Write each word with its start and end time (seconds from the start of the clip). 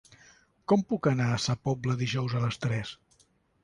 Com 0.73 0.85
puc 0.93 1.11
anar 1.13 1.29
a 1.35 1.37
Sa 1.45 1.57
Pobla 1.69 2.01
dijous 2.03 2.39
a 2.43 2.47
les 2.49 2.63
tres? 2.67 2.99